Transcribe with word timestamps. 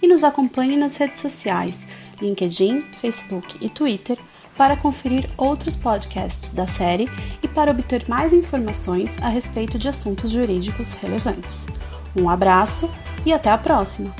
e 0.02 0.08
nos 0.08 0.24
acompanhe 0.24 0.76
nas 0.76 0.96
redes 0.96 1.18
sociais 1.18 1.86
LinkedIn, 2.20 2.82
Facebook 3.00 3.56
e 3.60 3.68
Twitter 3.68 4.18
para 4.56 4.76
conferir 4.76 5.28
outros 5.38 5.74
podcasts 5.74 6.52
da 6.52 6.66
série 6.66 7.08
e 7.42 7.48
para 7.48 7.70
obter 7.70 8.06
mais 8.08 8.32
informações 8.32 9.16
a 9.22 9.28
respeito 9.28 9.78
de 9.78 9.88
assuntos 9.88 10.30
jurídicos 10.30 10.92
relevantes. 10.94 11.66
Um 12.14 12.28
abraço 12.28 12.90
e 13.24 13.32
até 13.32 13.50
a 13.50 13.56
próxima! 13.56 14.19